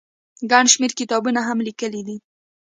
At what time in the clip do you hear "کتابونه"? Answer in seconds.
0.99-1.39